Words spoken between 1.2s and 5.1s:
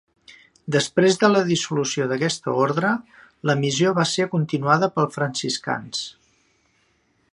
de la dissolució d'aquesta ordre, la missió va ser continuada